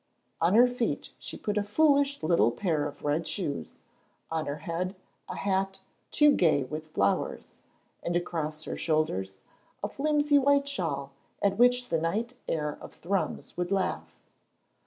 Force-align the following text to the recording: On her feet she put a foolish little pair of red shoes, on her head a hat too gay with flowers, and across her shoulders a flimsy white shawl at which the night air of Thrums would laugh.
On 0.41 0.55
her 0.55 0.65
feet 0.67 1.11
she 1.19 1.37
put 1.37 1.59
a 1.59 1.63
foolish 1.63 2.23
little 2.23 2.49
pair 2.49 2.87
of 2.87 3.03
red 3.03 3.27
shoes, 3.27 3.77
on 4.31 4.47
her 4.47 4.55
head 4.65 4.95
a 5.29 5.35
hat 5.35 5.79
too 6.09 6.31
gay 6.31 6.63
with 6.63 6.87
flowers, 6.87 7.59
and 8.01 8.15
across 8.15 8.63
her 8.63 8.75
shoulders 8.75 9.41
a 9.83 9.87
flimsy 9.87 10.39
white 10.39 10.67
shawl 10.67 11.11
at 11.39 11.59
which 11.59 11.89
the 11.89 11.99
night 12.01 12.33
air 12.47 12.79
of 12.81 12.95
Thrums 12.95 13.55
would 13.57 13.71
laugh. 13.71 14.15